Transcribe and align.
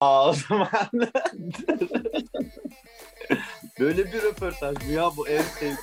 Aa 0.00 0.28
o 0.28 0.32
zaman. 0.32 0.68
Böyle 3.80 4.12
bir 4.12 4.22
röportaj 4.22 4.76
bu 4.88 4.92
ya 4.92 5.10
bu 5.16 5.28
en 5.28 5.42
sevdiğim. 5.42 5.78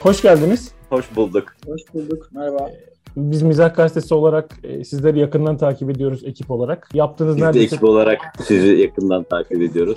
Hoş 0.00 0.22
geldiniz. 0.22 0.72
Hoş 0.88 1.16
bulduk. 1.16 1.56
Hoş 1.66 1.82
bulduk. 1.94 2.28
Merhaba. 2.32 2.70
Biz 3.16 3.42
Mizah 3.42 3.74
Gazetesi 3.74 4.14
olarak 4.14 4.56
e, 4.64 4.84
sizleri 4.84 5.18
yakından 5.18 5.56
takip 5.56 5.90
ediyoruz 5.90 6.24
ekip 6.24 6.50
olarak. 6.50 6.88
Yaptığınız 6.94 7.36
Biz 7.36 7.42
de 7.42 7.46
neredeyse... 7.46 7.74
ekip 7.76 7.84
olarak 7.84 8.18
sizi 8.42 8.66
yakından 8.68 9.22
takip 9.22 9.62
ediyoruz. 9.62 9.94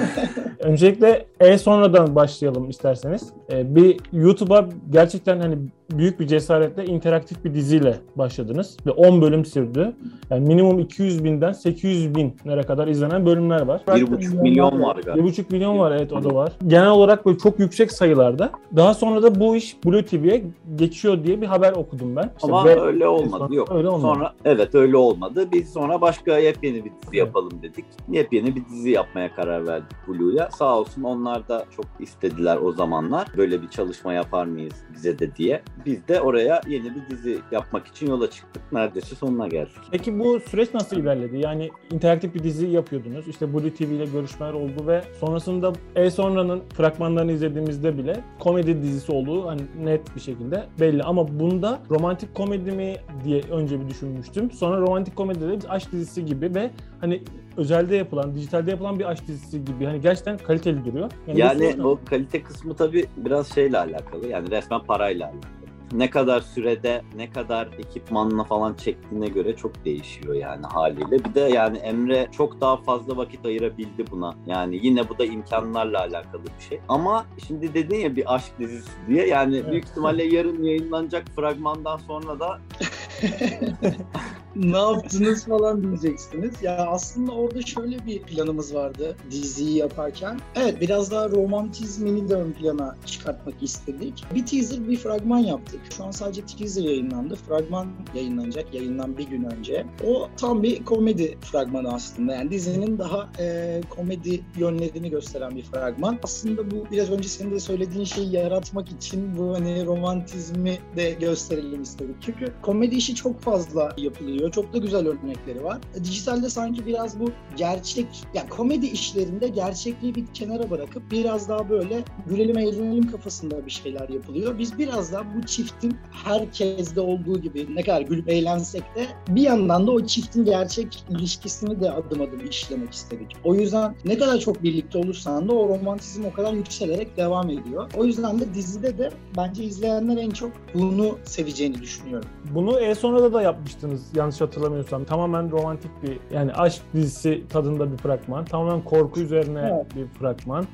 Öncelikle 0.60 1.26
E 1.40 1.58
sonradan 1.58 2.14
başlayalım 2.14 2.70
isterseniz. 2.70 3.32
E, 3.52 3.74
bir 3.76 3.96
YouTube'a 4.12 4.68
gerçekten 4.90 5.40
hani 5.40 5.58
büyük 5.90 6.20
bir 6.20 6.26
cesaretle 6.26 6.84
interaktif 6.84 7.44
bir 7.44 7.54
diziyle 7.54 7.96
başladınız 8.16 8.76
ve 8.86 8.90
10 8.90 9.22
bölüm 9.22 9.44
sürdü. 9.44 9.92
Yani 10.30 10.46
minimum 10.46 10.78
200 10.78 11.24
binden 11.24 11.52
800 11.52 12.14
binlere 12.14 12.62
kadar 12.62 12.88
izlenen 12.88 13.26
bölümler 13.26 13.60
var. 13.60 13.82
1,5 13.88 14.42
milyon 14.42 14.82
var 14.82 14.96
galiba. 14.96 15.28
1,5 15.28 15.52
milyon 15.52 15.78
var 15.78 15.90
evet 15.90 16.12
o 16.12 16.24
da 16.24 16.34
var. 16.34 16.52
Genel 16.66 16.90
olarak 16.90 17.26
böyle 17.26 17.38
çok 17.38 17.58
yüksek 17.58 17.92
sayılarda. 17.92 18.50
Daha 18.76 18.94
sonra 18.94 19.22
da 19.22 19.40
bu 19.40 19.56
iş 19.56 19.76
Blue 19.84 20.04
TV'ye 20.04 20.44
geçiyor 20.76 21.24
diye 21.24 21.40
bir 21.40 21.46
haber 21.46 21.72
okudum 21.72 22.16
ben. 22.16 22.30
İşte 22.36 22.48
Ama 22.52 22.64
ve- 22.64 22.80
öyle 22.80 23.08
olmadı. 23.08 23.54
Yok. 23.54 23.72
Öyle 23.72 23.88
olmadı. 23.88 24.14
Sonra 24.14 24.32
evet 24.44 24.74
öyle 24.74 24.96
olmadı. 24.96 25.48
Biz 25.52 25.72
sonra 25.72 26.00
başka 26.00 26.38
yepyeni 26.38 26.84
bir 26.84 26.90
dizi 27.02 27.16
yapalım 27.16 27.52
dedik. 27.62 27.84
Yepyeni 28.10 28.56
bir 28.56 28.64
dizi 28.64 28.90
yapmaya 28.90 29.34
karar 29.34 29.66
verdik 29.66 29.96
Blue'ya. 30.08 30.50
Sağ 30.50 30.78
olsun 30.78 31.02
onlar 31.02 31.48
da 31.48 31.64
çok 31.76 31.86
istediler 32.00 32.56
o 32.56 32.72
zamanlar. 32.72 33.26
Böyle 33.36 33.62
bir 33.62 33.68
çalışma 33.68 34.12
yapar 34.12 34.46
mıyız 34.46 34.74
bize 34.94 35.18
de 35.18 35.36
diye. 35.36 35.62
Biz 35.86 36.08
de 36.08 36.20
oraya 36.20 36.60
yeni 36.68 36.94
bir 36.94 37.10
dizi 37.10 37.38
yapmak 37.52 37.86
için 37.86 38.06
yola 38.06 38.30
çıktık. 38.30 38.62
Neredeyse 38.72 39.14
sonuna 39.16 39.48
geldik. 39.48 39.76
Peki 39.90 40.18
bu 40.18 40.40
süreç 40.40 40.74
nasıl 40.74 40.96
ilerledi? 40.96 41.38
Yani 41.38 41.70
interaktif 41.90 42.34
bir 42.34 42.42
dizi 42.42 42.66
yapıyordunuz. 42.66 43.28
İşte 43.28 43.54
Blue 43.54 43.74
TV 43.74 43.82
ile 43.82 44.04
görüşmeler 44.04 44.52
oldu 44.52 44.86
ve 44.86 45.02
sonrasında 45.20 45.72
E 45.96 46.10
sonranın 46.10 46.62
fragmanlarını 46.76 47.32
izlediğimizde 47.32 47.98
bile 47.98 48.24
komedi 48.38 48.82
dizisi 48.82 49.12
olduğu 49.12 49.46
hani 49.46 49.60
net 49.84 50.16
bir 50.16 50.20
şekilde 50.20 50.64
belli. 50.80 51.02
Ama 51.02 51.40
bunda 51.40 51.82
romantik 51.90 52.34
komedi 52.34 52.72
mi 52.72 52.96
diye 53.24 53.42
önce 53.50 53.80
bir 53.80 53.88
düşünmüştüm. 53.88 54.50
Sonra 54.50 54.80
romantik 54.80 55.16
komedi 55.16 55.40
de 55.40 55.68
aşk 55.68 55.92
dizisi 55.92 56.24
gibi 56.24 56.54
ve 56.54 56.70
hani 57.00 57.22
özelde 57.56 57.96
yapılan, 57.96 58.34
dijitalde 58.34 58.70
yapılan 58.70 58.98
bir 58.98 59.04
aşk 59.04 59.26
dizisi 59.26 59.64
gibi. 59.64 59.84
Hani 59.84 60.00
gerçekten 60.00 60.38
kaliteli 60.38 60.84
duruyor. 60.84 61.10
Yani 61.34 61.58
süreç 61.58 61.78
o 61.78 61.98
kalite 62.10 62.42
kısmı 62.42 62.76
tabii 62.76 63.06
biraz 63.16 63.54
şeyle 63.54 63.78
alakalı. 63.78 64.28
Yani 64.28 64.50
resmen 64.50 64.80
parayla 64.80 65.26
alakalı. 65.26 65.56
Ne 65.92 66.10
kadar 66.10 66.40
sürede, 66.40 67.02
ne 67.16 67.30
kadar 67.30 67.68
ekipmanla 67.78 68.44
falan 68.44 68.74
çektiğine 68.74 69.28
göre 69.28 69.56
çok 69.56 69.84
değişiyor 69.84 70.34
yani 70.34 70.66
haliyle. 70.66 71.24
Bir 71.24 71.34
de 71.34 71.40
yani 71.40 71.78
Emre 71.78 72.28
çok 72.32 72.60
daha 72.60 72.76
fazla 72.76 73.16
vakit 73.16 73.46
ayırabildi 73.46 74.04
buna. 74.10 74.34
Yani 74.46 74.78
yine 74.82 75.08
bu 75.08 75.18
da 75.18 75.24
imkanlarla 75.24 76.00
alakalı 76.00 76.42
bir 76.44 76.64
şey. 76.68 76.80
Ama 76.88 77.26
şimdi 77.46 77.74
dedin 77.74 77.96
ya 77.96 78.16
bir 78.16 78.34
aşk 78.34 78.58
dizisi 78.58 78.90
diye 79.08 79.26
yani 79.26 79.56
Evet. 79.56 79.70
büyük 79.70 79.84
ihtimalle 79.84 80.24
yarın 80.24 80.62
yayınlanacak 80.62 81.24
fragmandan 81.36 81.96
sonra 81.96 82.40
da 82.40 82.58
ne 84.56 84.78
yaptınız 84.78 85.46
falan 85.46 85.82
diyeceksiniz. 85.82 86.62
Ya 86.62 86.76
aslında 86.76 87.32
orada 87.32 87.62
şöyle 87.62 88.06
bir 88.06 88.22
planımız 88.22 88.74
vardı 88.74 89.16
diziyi 89.30 89.76
yaparken. 89.76 90.40
Evet 90.56 90.80
biraz 90.80 91.10
daha 91.10 91.28
romantizmini 91.28 92.28
de 92.28 92.34
ön 92.34 92.52
plana 92.52 92.96
çıkartmak 93.06 93.62
istedik. 93.62 94.24
Bir 94.34 94.46
teaser 94.46 94.88
bir 94.88 94.96
fragman 94.96 95.38
yaptık. 95.38 95.80
Şu 95.96 96.04
an 96.04 96.10
sadece 96.10 96.46
teaser 96.46 96.82
yayınlandı. 96.82 97.34
Fragman 97.34 97.86
yayınlanacak 98.14 98.74
yayından 98.74 99.18
bir 99.18 99.26
gün 99.26 99.44
önce. 99.44 99.86
O 100.06 100.28
tam 100.36 100.62
bir 100.62 100.84
komedi 100.84 101.38
fragmanı 101.40 101.94
aslında. 101.94 102.34
Yani 102.34 102.50
dizinin 102.50 102.98
daha 102.98 103.28
e, 103.38 103.80
komedi 103.90 104.40
yönlerini 104.58 105.10
gösteren 105.10 105.56
bir 105.56 105.62
fragman. 105.62 106.18
Aslında 106.22 106.70
bu 106.70 106.86
biraz 106.90 107.10
önce 107.10 107.28
senin 107.28 107.50
de 107.50 107.60
söylediğin 107.60 108.04
şeyi 108.04 108.32
yaratmak 108.32 108.88
için 108.88 109.38
bu 109.38 109.54
hani 109.54 109.86
romantizmi 109.86 110.78
de 110.96 111.10
gösterelim 111.10 111.82
istedik. 111.82 112.16
Çünkü 112.20 112.52
komedi 112.62 112.96
işi 113.06 113.14
çok 113.14 113.40
fazla 113.40 113.92
yapılıyor. 113.96 114.52
Çok 114.52 114.72
da 114.72 114.78
güzel 114.78 115.06
örnekleri 115.06 115.64
var. 115.64 115.78
E, 115.94 116.04
Dijitalde 116.04 116.50
sanki 116.50 116.86
biraz 116.86 117.20
bu 117.20 117.30
gerçek, 117.56 118.06
ya 118.34 118.48
komedi 118.48 118.86
işlerinde 118.86 119.48
gerçekliği 119.48 120.14
bir 120.14 120.26
kenara 120.34 120.70
bırakıp 120.70 121.02
biraz 121.10 121.48
daha 121.48 121.70
böyle 121.70 122.04
gülelim 122.26 122.58
eğlenelim 122.58 123.10
kafasında 123.10 123.66
bir 123.66 123.70
şeyler 123.70 124.08
yapılıyor. 124.08 124.58
Biz 124.58 124.78
biraz 124.78 125.12
daha 125.12 125.22
bu 125.36 125.46
çiftin 125.46 125.96
herkeste 126.24 127.00
olduğu 127.00 127.40
gibi 127.40 127.66
ne 127.74 127.82
kadar 127.82 128.00
gülüp 128.00 128.28
eğlensek 128.28 128.82
de 128.82 129.06
bir 129.28 129.42
yandan 129.42 129.86
da 129.86 129.90
o 129.90 130.06
çiftin 130.06 130.44
gerçek 130.44 131.04
ilişkisini 131.10 131.80
de 131.80 131.90
adım 131.90 132.20
adım 132.20 132.46
işlemek 132.50 132.92
istedik. 132.94 133.36
O 133.44 133.54
yüzden 133.54 133.94
ne 134.04 134.18
kadar 134.18 134.38
çok 134.38 134.62
birlikte 134.62 134.98
olursan 134.98 135.48
da 135.48 135.52
o 135.52 135.68
romantizm 135.68 136.24
o 136.24 136.32
kadar 136.32 136.52
yükselerek 136.52 137.16
devam 137.16 137.50
ediyor. 137.50 137.90
O 137.96 138.04
yüzden 138.04 138.40
de 138.40 138.54
dizide 138.54 138.98
de 138.98 139.10
bence 139.36 139.64
izleyenler 139.64 140.16
en 140.16 140.30
çok 140.30 140.52
bunu 140.74 141.18
seveceğini 141.24 141.82
düşünüyorum. 141.82 142.28
Bunu 142.54 142.80
E 142.80 142.95
sonrada 142.96 143.32
da 143.32 143.42
yapmıştınız 143.42 144.02
yanlış 144.14 144.40
hatırlamıyorsam. 144.40 145.04
Tamamen 145.04 145.50
romantik 145.50 145.90
bir 146.02 146.18
yani 146.36 146.52
aşk 146.52 146.82
dizisi 146.94 147.42
tadında 147.48 147.92
bir 147.92 147.96
fragman. 147.96 148.44
Tamamen 148.44 148.80
korku 148.84 149.20
üzerine 149.20 149.70
Evet. 149.74 149.96
bir 149.96 150.18
fragman 150.18 150.66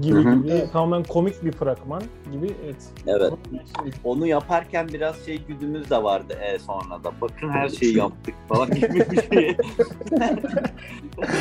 gibi 0.00 0.24
Hı 0.24 0.28
hı. 0.30 0.34
gibi. 0.34 0.50
Evet. 0.50 0.72
Tamamen 0.72 1.02
komik 1.02 1.44
bir 1.44 1.52
fragman 1.52 2.02
gibi. 2.32 2.50
Evet. 2.64 2.76
evet 3.06 3.32
onu 4.04 4.26
yaparken 4.26 4.88
biraz 4.88 5.24
şey 5.26 5.38
güdümüz 5.48 5.90
de 5.90 6.02
vardı 6.02 6.32
e 6.42 6.58
sonra 6.58 7.04
da. 7.04 7.12
Bakın 7.20 7.48
her 7.48 7.68
şeyi 7.68 7.96
yaptık 7.98 8.34
falan 8.48 8.70
gibi 8.70 9.04
bir 9.10 9.22
şey. 9.34 9.56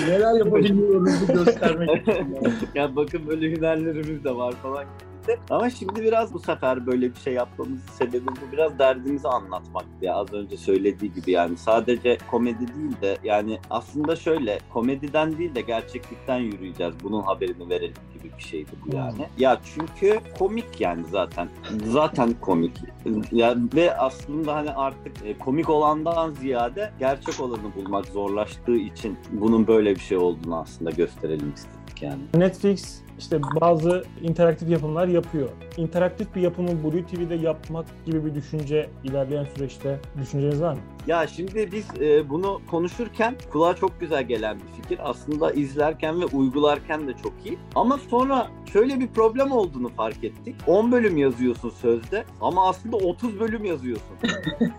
Neler 0.07 0.38
yapabiliyoruz 0.38 1.28
göstermek 1.28 1.90
için. 2.07 2.11
yani. 2.35 2.53
ya 2.75 2.96
bakın 2.96 3.28
böyle 3.28 3.51
hünerlerimiz 3.51 4.23
de 4.23 4.35
var 4.35 4.53
falan 4.63 4.85
de. 5.29 5.40
Ama 5.50 5.69
şimdi 5.69 6.01
biraz 6.01 6.34
bu 6.34 6.40
sefer 6.40 6.85
böyle 6.85 7.16
bir 7.16 7.19
şey 7.19 7.34
yapmamızın 7.34 7.91
sebebi 7.97 8.28
bu. 8.28 8.51
Biraz 8.51 8.79
derdimizi 8.79 9.28
anlatmak 9.28 9.85
ya 10.01 10.16
az 10.16 10.34
önce 10.34 10.57
söylediği 10.57 11.13
gibi 11.13 11.31
yani. 11.31 11.57
Sadece 11.57 12.17
komedi 12.31 12.67
değil 12.67 13.01
de 13.01 13.17
yani 13.23 13.59
aslında 13.69 14.16
şöyle 14.16 14.59
komediden 14.73 15.38
değil 15.38 15.56
de 15.56 15.62
gerçeklikten 15.62 16.38
yürüyeceğiz. 16.38 16.94
Bunun 17.03 17.22
haberini 17.22 17.69
verelim 17.69 17.94
gibi 18.13 18.31
bir 18.38 18.44
şeydi 18.44 18.72
bu 18.85 18.95
yani. 18.95 19.28
Ya 19.38 19.62
çünkü 19.75 20.19
komik 20.40 20.81
yani 20.81 21.03
zaten. 21.12 21.50
Zaten 21.85 22.34
komik. 22.41 22.78
Ya 23.31 23.56
ve 23.75 23.97
aslında 23.97 24.56
hani 24.56 24.72
artık 24.72 25.25
e, 25.25 25.38
komik 25.38 25.69
olandan 25.69 26.31
ziyade 26.31 26.91
gerçek 27.00 27.40
olanı 27.40 27.75
bulmak 27.75 28.06
zorlaştığı 28.06 28.75
için 28.78 29.17
bunun 29.31 29.67
böyle 29.67 29.96
bir 29.96 30.00
şey 30.00 30.17
olduğunu 30.17 30.59
aslında 30.59 30.91
gösterelim 30.91 31.53
istedik 32.00 32.04
yani. 32.04 32.44
Netflix 32.44 33.02
işte 33.20 33.42
bazı 33.62 34.04
interaktif 34.22 34.70
yapımlar 34.70 35.08
yapıyor. 35.08 35.50
İnteraktif 35.78 36.36
bir 36.36 36.42
yapımı 36.42 36.84
Blue 36.84 37.06
TV'de 37.06 37.36
yapmak 37.36 37.86
gibi 38.06 38.26
bir 38.26 38.36
düşünce 38.36 38.90
ilerleyen 39.04 39.46
süreçte 39.56 40.00
düşünceniz 40.22 40.62
var 40.62 40.74
mı? 40.74 40.80
Ya 41.08 41.28
şimdi 41.28 41.72
biz 41.72 41.86
e, 42.02 42.30
bunu 42.30 42.62
konuşurken 42.72 43.36
kulağa 43.52 43.76
çok 43.76 44.00
güzel 44.00 44.24
gelen 44.24 44.58
bir 44.58 44.82
fikir. 44.82 45.09
Aslında 45.09 45.52
izlerken 45.52 46.22
ve 46.22 46.26
uygularken 46.26 47.08
de 47.08 47.14
çok 47.24 47.34
iyi. 47.46 47.58
Ama 47.76 47.98
sonra 47.98 48.48
şöyle 48.74 49.00
bir 49.00 49.08
problem 49.08 49.52
olduğunu 49.52 49.90
fark 49.90 50.24
ettik. 50.24 50.56
10 50.68 50.92
bölüm 50.92 51.18
yazıyorsun 51.18 51.70
sözde 51.70 52.24
ama 52.42 52.70
aslında 52.70 52.98
30 52.98 53.40
bölüm 53.40 53.66
yazıyorsun. 53.66 54.18
Evet, 54.24 54.72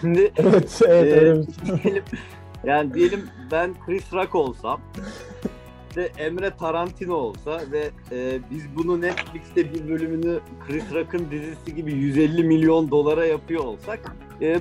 şimdi 0.00 0.32
evet. 0.36 0.82
Ee, 0.88 0.94
evet. 0.94 2.04
yani 2.64 2.94
diyelim 2.94 3.28
ben 3.50 3.74
Chris 3.86 4.12
Rock 4.12 4.34
olsam 4.34 4.80
ve 5.96 6.10
Emre 6.18 6.50
Tarantino 6.56 7.14
olsa 7.14 7.60
ve 7.72 7.90
e, 8.12 8.38
biz 8.50 8.76
bunu 8.76 9.00
Netflix'te 9.00 9.74
bir 9.74 9.88
bölümünü 9.88 10.40
Chris 10.66 10.92
Rock'ın 10.94 11.30
dizisi 11.30 11.74
gibi 11.74 11.92
150 11.92 12.44
milyon 12.44 12.90
dolara 12.90 13.26
yapıyor 13.26 13.64
olsak 13.64 14.16
e, 14.40 14.46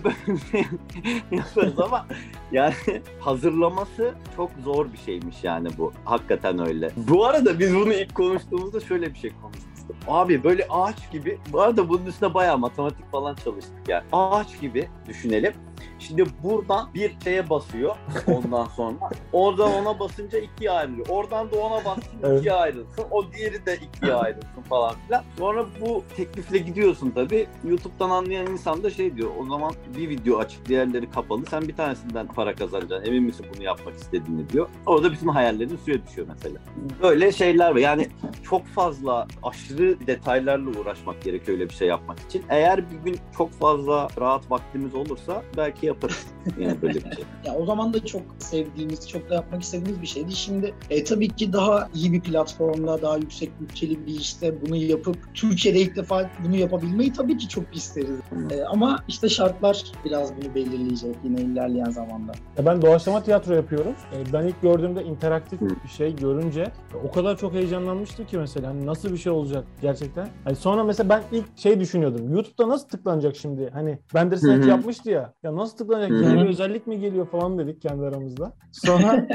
yaparız 1.31 1.79
ama 1.79 2.07
yani 2.51 2.73
hazırlaması 3.19 4.13
çok 4.35 4.51
zor 4.63 4.93
bir 4.93 4.97
şeymiş 4.97 5.43
yani 5.43 5.69
bu. 5.77 5.93
Hakikaten 6.05 6.67
öyle. 6.67 6.91
Bu 6.97 7.25
arada 7.25 7.59
biz 7.59 7.75
bunu 7.75 7.93
ilk 7.93 8.15
konuştuğumuzda 8.15 8.79
şöyle 8.79 9.13
bir 9.13 9.19
şey 9.19 9.31
konuşmuştuk. 9.41 9.95
Abi 10.07 10.43
böyle 10.43 10.67
ağaç 10.69 11.11
gibi, 11.11 11.39
bu 11.51 11.61
arada 11.61 11.89
bunun 11.89 12.05
üstüne 12.05 12.33
bayağı 12.33 12.57
matematik 12.57 13.11
falan 13.11 13.35
çalıştık 13.35 13.87
yani. 13.87 14.03
Ağaç 14.11 14.61
gibi 14.61 14.87
düşünelim 15.07 15.53
Şimdi 15.99 16.25
buradan 16.43 16.89
bir 16.93 17.15
şeye 17.23 17.49
basıyor 17.49 17.95
ondan 18.27 18.65
sonra. 18.65 18.95
Oradan 19.33 19.73
ona 19.73 19.99
basınca 19.99 20.39
ikiye 20.39 20.71
ayrılıyor. 20.71 21.07
Oradan 21.09 21.51
da 21.51 21.59
ona 21.59 21.85
bassın 21.85 22.03
Evet. 22.23 22.39
ikiye 22.39 22.53
ayrılsın. 22.53 23.05
O 23.11 23.31
diğeri 23.31 23.65
de 23.65 23.77
ikiye 23.77 24.13
ayrılsın 24.13 24.61
falan 24.69 24.95
filan. 25.07 25.23
Sonra 25.37 25.65
bu 25.81 26.03
teklifle 26.17 26.57
gidiyorsun 26.57 27.11
tabii. 27.15 27.47
YouTube'dan 27.63 28.09
anlayan 28.09 28.47
insan 28.47 28.83
da 28.83 28.89
şey 28.89 29.15
diyor. 29.15 29.29
O 29.41 29.45
zaman 29.45 29.71
bir 29.97 30.09
video 30.09 30.37
açık 30.37 30.65
diğerleri 30.65 31.09
kapalı. 31.11 31.45
Sen 31.45 31.61
bir 31.67 31.75
tanesinden 31.75 32.27
para 32.27 32.55
kazanacaksın. 32.55 33.07
Emin 33.07 33.23
misin 33.23 33.45
bunu 33.55 33.63
yapmak 33.63 33.95
istediğini 33.95 34.49
diyor. 34.49 34.69
Orada 34.85 35.11
bütün 35.11 35.27
hayallerin 35.27 35.77
suya 35.85 36.07
düşüyor 36.07 36.27
mesela. 36.33 36.59
Böyle 37.01 37.31
şeyler 37.31 37.71
var. 37.71 37.75
Yani 37.75 38.07
çok 38.43 38.65
fazla 38.65 39.27
aşırı 39.43 40.07
detaylarla 40.07 40.79
uğraşmak 40.79 41.21
gerekiyor 41.21 41.57
öyle 41.57 41.69
bir 41.69 41.73
şey 41.73 41.87
yapmak 41.87 42.19
için. 42.19 42.43
Eğer 42.49 42.91
bir 42.91 42.97
gün 43.11 43.19
çok 43.37 43.51
fazla 43.51 44.07
rahat 44.19 44.51
vaktimiz 44.51 44.95
olursa 44.95 45.43
belki 45.57 45.68
yaparız 45.83 46.27
yani 46.59 46.81
böyle 46.81 46.95
bir 46.95 47.01
şey. 47.15 47.23
Ya 47.45 47.55
o 47.55 47.65
zaman 47.65 47.93
da 47.93 48.05
çok 48.05 48.21
sevdiğimiz, 48.39 49.09
çok 49.09 49.29
da 49.29 49.35
yapmak 49.35 49.61
istediğimiz 49.63 50.01
bir 50.01 50.07
şeydi. 50.07 50.35
Şimdi 50.35 50.73
e, 50.89 51.03
tabii 51.03 51.27
ki 51.27 51.53
daha 51.53 51.89
iyi 51.93 52.13
bir 52.13 52.21
platformda, 52.21 53.01
daha 53.01 53.17
yüksek 53.17 53.61
bütçeli 53.61 54.05
bir 54.07 54.13
işte 54.19 54.53
bunu 54.61 54.75
yapıp 54.75 55.17
Türkiye'de 55.33 55.79
ilk 55.79 55.95
defa 55.95 56.29
bunu 56.45 56.55
yapabilmeyi 56.55 57.13
tabii 57.13 57.37
ki 57.37 57.47
çok 57.47 57.63
isteriz. 57.77 58.09
Hı. 58.29 58.53
E, 58.55 58.63
ama 58.63 58.99
işte 59.07 59.29
şartlar 59.29 59.83
biraz 60.05 60.37
bunu 60.37 60.55
belirleyecek 60.55 61.15
yine 61.23 61.41
ilerleyen 61.41 61.89
zamanda. 61.89 62.31
Ya 62.57 62.65
ben 62.65 62.81
doğaçlama 62.81 63.23
tiyatro 63.23 63.53
yapıyorum. 63.53 63.93
E, 64.13 64.33
Ben 64.33 64.43
ilk 64.47 64.61
gördüğümde 64.61 65.03
interaktif 65.03 65.61
Hı. 65.61 65.65
bir 65.83 65.89
şey 65.89 66.15
görünce 66.15 66.71
o 67.09 67.11
kadar 67.11 67.37
çok 67.37 67.53
heyecanlanmıştım 67.53 68.25
ki 68.25 68.37
mesela 68.37 68.67
hani 68.69 68.85
nasıl 68.85 69.11
bir 69.11 69.17
şey 69.17 69.31
olacak 69.31 69.65
gerçekten. 69.81 70.29
Hani 70.43 70.55
sonra 70.55 70.83
mesela 70.83 71.09
ben 71.09 71.23
ilk 71.31 71.57
şey 71.57 71.79
düşünüyordum. 71.79 72.33
YouTube'da 72.33 72.69
nasıl 72.69 72.87
tıklanacak 72.87 73.35
şimdi? 73.35 73.69
Hani 73.73 73.99
Bandersnatch 74.13 74.59
Hı 74.59 74.63
hı. 74.63 74.69
yapmıştı 74.69 75.09
ya. 75.09 75.33
Ya 75.43 75.55
nasıl 75.59 75.77
tıklanacak? 75.77 76.11
Yeni 76.11 76.43
bir 76.43 76.49
özellik 76.49 76.87
mi 76.87 76.99
geliyor 76.99 77.27
falan 77.27 77.57
dedik 77.57 77.81
kendi 77.81 78.05
aramızda. 78.05 78.53
Sonra 78.71 79.27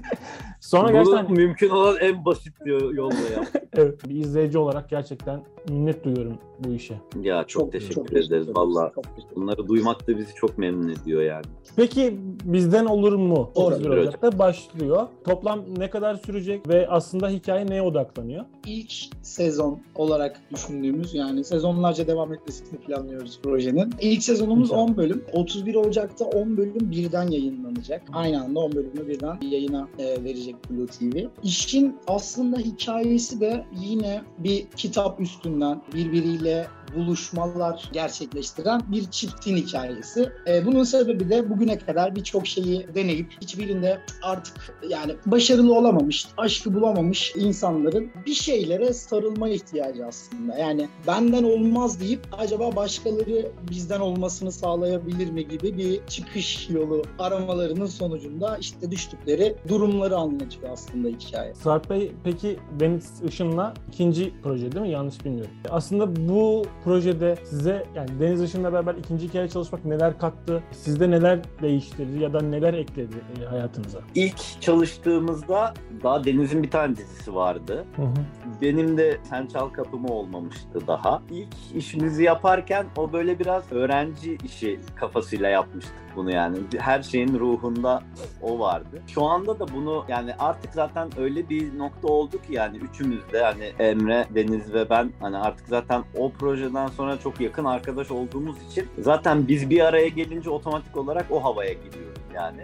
sonra 0.60 0.88
Bunu 0.88 0.92
gerçekten 0.92 1.32
mümkün 1.32 1.68
olan 1.70 1.96
en 2.00 2.24
basit 2.24 2.54
yo- 2.64 2.94
yolla 2.94 3.14
yap. 3.36 3.46
evet, 3.72 4.08
bir 4.08 4.14
izleyici 4.14 4.58
olarak 4.58 4.90
gerçekten 4.90 5.42
minnet 5.68 6.04
duyuyorum 6.04 6.38
bu 6.64 6.72
işe. 6.72 6.94
Ya 7.22 7.44
çok, 7.44 7.72
teşekkür 7.72 7.94
çok 7.94 8.12
ederiz 8.12 8.48
valla. 8.56 8.92
Çok 8.94 9.04
Bunları 9.36 9.68
duymak 9.68 10.08
da 10.08 10.18
bizi 10.18 10.34
çok 10.34 10.58
memnun 10.58 10.88
ediyor 10.88 11.22
yani. 11.22 11.44
Peki 11.76 12.18
bizden 12.44 12.84
olur 12.86 13.12
mu? 13.12 13.50
Olur. 13.54 13.72
31 13.72 13.88
Ocak'ta 13.90 14.38
başlıyor. 14.38 15.06
Toplam 15.24 15.64
ne 15.78 15.90
kadar 15.90 16.14
sürecek 16.14 16.68
ve 16.68 16.88
aslında 16.88 17.28
hikaye 17.28 17.66
neye 17.66 17.82
odaklanıyor? 17.82 18.44
ilk 18.66 18.92
sezon 19.22 19.80
olarak 19.94 20.40
düşündüğümüz 20.52 21.14
yani 21.14 21.44
sezonlarca 21.44 22.06
devam 22.06 22.32
etmesini 22.34 22.78
planlıyoruz 22.78 23.40
projenin. 23.42 23.94
İlk 24.00 24.22
sezonumuz 24.22 24.62
Güzel. 24.68 24.78
10 24.78 24.96
bölüm. 24.96 25.24
31 25.60 25.74
Ocak'ta 25.74 26.24
10 26.24 26.56
bölüm 26.56 26.90
birden 26.90 27.30
yayınlanacak. 27.30 28.02
Aynı 28.12 28.42
anda 28.42 28.60
10 28.60 28.72
bölümü 28.72 29.08
birden 29.08 29.38
yayına 29.40 29.88
e, 29.98 30.24
verecek 30.24 30.56
Blue 30.70 30.86
TV. 30.86 31.26
İşin 31.42 31.96
aslında 32.06 32.58
hikayesi 32.58 33.40
de 33.40 33.64
yine 33.80 34.22
bir 34.38 34.66
kitap 34.76 35.20
üstünden 35.20 35.82
birbiriyle 35.94 36.66
buluşmalar 36.96 37.90
gerçekleştiren 37.92 38.82
bir 38.88 39.10
çiftin 39.10 39.56
hikayesi. 39.56 40.32
E, 40.46 40.66
bunun 40.66 40.84
sebebi 40.84 41.30
de 41.30 41.50
bugüne 41.50 41.78
kadar 41.78 42.16
birçok 42.16 42.46
şeyi 42.46 42.86
deneyip 42.94 43.36
hiçbirinde 43.40 44.00
artık 44.22 44.74
yani 44.88 45.12
başarılı 45.26 45.74
olamamış, 45.74 46.26
aşkı 46.36 46.74
bulamamış 46.74 47.32
insanların 47.36 48.10
bir 48.26 48.34
şeylere 48.34 48.92
sarılma 48.92 49.48
ihtiyacı 49.48 50.06
aslında. 50.06 50.58
Yani 50.58 50.88
benden 51.06 51.42
olmaz 51.42 52.00
deyip 52.00 52.26
acaba 52.32 52.76
başkaları 52.76 53.52
bizden 53.70 54.00
olmasını 54.00 54.52
sağlayabilir 54.52 55.30
mi 55.30 55.48
gibi 55.48 55.78
bir 55.78 56.06
çıkış 56.06 56.70
yolu 56.70 57.02
aramalarının 57.18 57.86
sonucunda 57.86 58.58
işte 58.58 58.90
düştükleri 58.90 59.56
durumları 59.68 60.16
anlatıyor 60.16 60.72
aslında 60.72 61.08
hikaye. 61.08 61.54
Sarp 61.54 61.90
Bey 61.90 62.12
peki 62.24 62.58
Deniz 62.80 63.22
Işın'la 63.28 63.74
ikinci 63.88 64.32
proje 64.42 64.72
değil 64.72 64.84
mi? 64.84 64.90
Yanlış 64.90 65.24
bilmiyorum. 65.24 65.52
Aslında 65.70 66.28
bu 66.28 66.64
projede 66.84 67.36
size 67.44 67.86
yani 67.94 68.08
Deniz 68.20 68.42
Işın'la 68.42 68.72
beraber 68.72 68.94
ikinci 68.94 69.28
hikaye 69.28 69.48
çalışmak 69.48 69.84
neler 69.84 70.18
kattı? 70.18 70.62
Sizde 70.72 71.10
neler 71.10 71.38
değiştirdi 71.62 72.18
ya 72.18 72.32
da 72.32 72.40
neler 72.40 72.74
ekledi 72.74 73.16
e, 73.42 73.44
hayatınıza? 73.44 73.98
İlk 74.14 74.60
çalıştığımızda 74.60 75.74
daha 76.02 76.24
Deniz'in 76.24 76.62
bir 76.62 76.70
tane 76.70 76.96
dizisi 76.96 77.34
vardı. 77.34 77.84
Hı 77.96 78.02
hı. 78.02 78.14
Benim 78.62 78.98
de 78.98 79.18
Sen 79.30 79.46
Çal 79.46 79.68
Kapımı 79.68 80.08
olmamıştı 80.08 80.86
daha. 80.86 81.22
İlk 81.30 81.54
işimizi 81.74 82.22
yaparken 82.22 82.86
o 82.96 83.12
böyle 83.12 83.38
biraz 83.38 83.72
öğrenci 83.72 84.38
işi 84.44 84.80
kafasıyla 84.94 85.48
yapmıştık 85.48 86.09
bunu 86.16 86.32
yani. 86.32 86.56
Her 86.78 87.02
şeyin 87.02 87.38
ruhunda 87.38 88.02
o 88.42 88.58
vardı. 88.58 89.02
Şu 89.06 89.24
anda 89.24 89.58
da 89.58 89.66
bunu 89.74 90.04
yani 90.08 90.34
artık 90.38 90.74
zaten 90.74 91.10
öyle 91.18 91.48
bir 91.48 91.78
nokta 91.78 92.08
oldu 92.08 92.42
ki 92.42 92.52
yani 92.52 92.76
üçümüz 92.76 93.32
de 93.32 93.42
hani 93.42 93.64
Emre, 93.78 94.26
Deniz 94.34 94.74
ve 94.74 94.90
ben 94.90 95.12
hani 95.20 95.36
artık 95.36 95.68
zaten 95.68 96.04
o 96.18 96.32
projeden 96.32 96.86
sonra 96.86 97.18
çok 97.18 97.40
yakın 97.40 97.64
arkadaş 97.64 98.10
olduğumuz 98.10 98.56
için 98.70 98.86
zaten 98.98 99.48
biz 99.48 99.70
bir 99.70 99.80
araya 99.80 100.08
gelince 100.08 100.50
otomatik 100.50 100.96
olarak 100.96 101.26
o 101.30 101.44
havaya 101.44 101.72
giriyoruz 101.72 102.09
yani. 102.34 102.60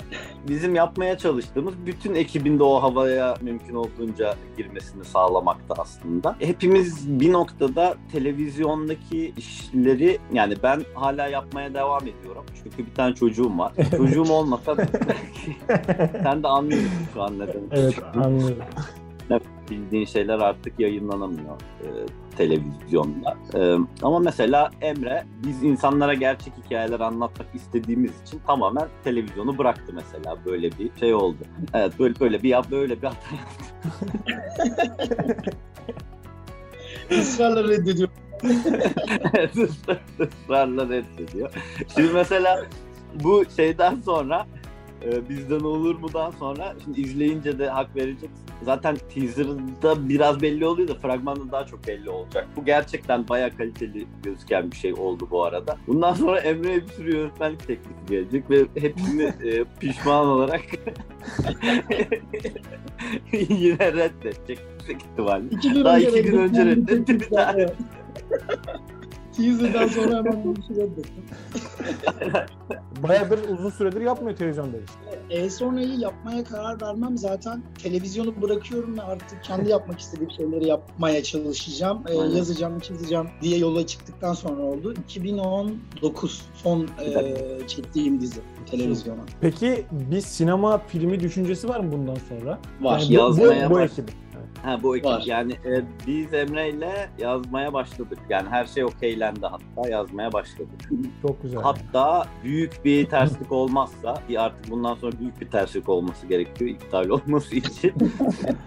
Bizim 0.49 0.75
yapmaya 0.75 1.19
çalıştığımız 1.19 1.75
bütün 1.87 2.15
ekibin 2.15 2.59
de 2.59 2.63
o 2.63 2.83
havaya 2.83 3.35
mümkün 3.41 3.75
olduğunca 3.75 4.35
girmesini 4.57 5.05
sağlamakta 5.05 5.75
aslında. 5.79 6.37
Hepimiz 6.39 7.21
bir 7.21 7.33
noktada 7.33 7.97
televizyondaki 8.13 9.35
işleri 9.37 10.19
yani 10.33 10.55
ben 10.63 10.83
hala 10.95 11.27
yapmaya 11.27 11.75
devam 11.75 12.03
ediyorum. 12.03 12.45
Çünkü 12.63 12.91
bir 12.91 12.95
tane 12.95 13.15
çocuğum 13.15 13.59
var. 13.59 13.73
Çocuğum 13.97 14.33
olmasa 14.33 14.77
sen 16.23 16.43
de 16.43 16.49
anlıyorsun 16.49 16.91
şu 17.15 17.23
an 17.23 17.39
neden. 17.39 17.63
Evet 17.71 17.99
anlıyorum. 18.15 18.65
Bildiğin 19.71 20.05
şeyler 20.05 20.39
artık 20.39 20.81
yayınlanamıyor 20.81 21.61
e, 21.83 21.89
televizyonda. 22.37 23.37
E, 23.55 23.77
ama 24.03 24.19
mesela 24.19 24.71
Emre 24.81 25.25
biz 25.47 25.63
insanlara 25.63 26.15
gerçek 26.15 26.53
hikayeler 26.65 27.01
anlatmak 27.01 27.49
istediğimiz 27.55 28.23
için 28.27 28.41
tamamen 28.47 28.89
televizyonu 29.05 29.59
bıraktı 29.59 29.93
mesela 29.95 30.37
böyle 30.45 30.71
bir 30.79 30.91
şey 31.01 31.15
oldu. 31.15 31.39
Evet 31.75 31.99
böyle 31.99 32.21
böyle 32.21 32.43
bir 32.43 32.57
böyle 32.71 33.03
bir 33.03 33.07
hata 33.07 33.19
Israrla 37.11 37.69
reddediyor. 37.69 38.09
yaptı. 38.43 40.01
ısrarla 40.21 40.89
reddediyor. 40.89 41.51
Şimdi 41.95 42.13
mesela 42.13 42.63
bu 43.15 43.45
şeyden 43.57 44.01
sonra 44.01 44.47
e, 45.05 45.29
bizden 45.29 45.61
olur 45.61 45.99
mudan 45.99 46.31
sonra 46.31 46.75
şimdi 46.85 47.01
izleyince 47.01 47.59
de 47.59 47.69
hak 47.69 47.97
vereceksin. 47.97 48.47
Zaten 48.63 48.97
teaser'da 49.15 50.09
biraz 50.09 50.43
belli 50.43 50.67
oluyor 50.67 50.89
da 50.89 50.95
fragmanda 50.95 51.53
daha 51.53 51.67
çok 51.67 51.87
belli 51.87 52.11
olacak. 52.11 52.49
Bu 52.57 52.65
gerçekten 52.65 53.29
bayağı 53.29 53.51
kaliteli 53.57 54.07
gözüken 54.23 54.71
bir 54.71 54.77
şey 54.77 54.93
oldu 54.93 55.29
bu 55.31 55.45
arada. 55.45 55.77
Bundan 55.87 56.15
sonra 56.15 56.41
Emre'ye 56.41 56.83
bir 56.83 56.89
sürü 56.89 57.17
yönetmenlik 57.17 57.67
teklifi 57.67 58.07
gelecek 58.09 58.51
ve 58.51 58.67
hepsini 58.81 59.23
e, 59.23 59.65
pişman 59.81 60.27
olarak 60.27 60.63
yine 63.33 63.93
reddedecek 63.93 64.59
yüksek 64.73 65.03
ihtimalle. 65.03 65.45
İki 65.51 65.85
Daha 65.85 65.99
iki 65.99 66.23
gün 66.23 66.39
önce 66.39 66.67
reddetti 66.67 67.21
bir 67.21 67.33
var. 67.33 67.57
Teaser'dan 69.37 69.89
sonra 69.89 70.17
hemen 70.17 70.45
bu 70.45 70.55
işi 70.61 70.81
reddettim. 70.81 71.25
Bayağıdır 73.03 73.49
uzun 73.49 73.71
süredir 73.71 74.01
yapmıyor 74.01 74.37
televizyonda 74.37 74.77
iş. 74.77 74.91
E 75.31 75.51
sonrayı 75.51 75.99
yapmaya 75.99 76.45
karar 76.45 76.81
vermem 76.81 77.19
zaten 77.19 77.63
televizyonu 77.83 78.43
bırakıyorum 78.43 78.99
ve 78.99 79.03
artık 79.03 79.45
kendi 79.45 79.71
yapmak 79.71 80.01
istediğim 80.01 80.31
şeyleri 80.31 80.69
yapmaya 80.69 81.23
çalışacağım. 81.23 82.03
E, 82.09 82.19
Aynen. 82.19 82.37
yazacağım, 82.37 82.81
çizeceğim 82.81 83.29
diye 83.43 83.59
yola 83.59 83.87
çıktıktan 83.87 84.33
sonra 84.33 84.63
oldu. 84.63 84.95
2019 85.05 86.43
son 86.55 86.89
e, 87.05 87.35
çektiğim 87.67 88.21
dizi 88.21 88.41
televizyona. 88.71 89.21
Peki 89.41 89.87
bir 89.91 90.21
sinema 90.21 90.79
filmi 90.79 91.21
düşüncesi 91.21 91.69
var 91.69 91.81
mı 91.81 91.93
bundan 91.93 92.19
sonra? 92.29 92.59
Var. 92.81 92.99
Yani 92.99 93.09
bu, 93.09 93.13
Yazmaya 93.13 93.71
bu, 93.71 93.75
bu 93.75 93.81
ekibin. 93.81 94.15
Ha 94.67 94.83
bu 94.83 94.97
ekip 94.97 95.07
Var. 95.07 95.23
yani 95.27 95.53
e, 95.53 95.83
biz 96.07 96.35
Emre 96.35 96.71
ile 96.71 97.11
yazmaya 97.19 97.73
başladık. 97.73 98.19
Yani 98.29 98.49
her 98.49 98.67
şey 98.67 98.85
okeylendi 98.85 99.47
hatta 99.47 99.89
yazmaya 99.91 100.33
başladık. 100.33 100.91
Çok 101.23 101.43
güzel. 101.43 101.61
Hatta 101.63 102.27
büyük 102.45 102.85
bir 102.85 103.07
terslik 103.07 103.53
olmazsa 103.53 104.15
ki 104.29 104.41
artık 104.41 104.71
bundan 104.71 104.95
sonra 104.95 105.13
büyük 105.21 105.41
bir 105.41 105.51
terslik 105.51 105.89
olması 105.89 106.27
gerekiyor 106.27 106.71
iptal 106.71 107.09
olması 107.11 107.57
için. 107.57 107.93